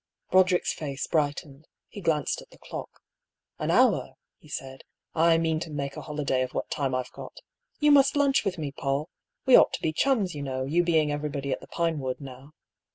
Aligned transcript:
Roderick's 0.33 0.73
face 0.73 1.05
brightened. 1.05 1.67
He 1.87 2.01
glanced 2.01 2.41
at 2.41 2.49
the 2.49 2.57
clock." 2.57 3.01
An 3.59 3.69
hour!" 3.69 4.15
he 4.39 4.47
said." 4.49 4.83
I 5.29 5.37
mean 5.37 5.59
to 5.59 5.69
make 5.69 5.95
a 5.95 6.01
holiday 6.01 6.41
of 6.41 6.55
what 6.55 6.71
time 6.71 6.95
I've 6.95 7.11
got. 7.11 7.37
You 7.79 7.91
must 7.91 8.15
lunch 8.15 8.43
with 8.43 8.57
me, 8.57 8.71
Paull! 8.71 9.11
We 9.45 9.55
ought 9.55 9.73
to 9.73 9.81
be 9.83 9.93
chums, 9.93 10.33
you 10.33 10.41
know, 10.41 10.63
you 10.63 10.81
being 10.83 11.11
everybody 11.11 11.51
at 11.51 11.61
the 11.61 11.67
Pinewood 11.67 12.19
now. 12.19 12.55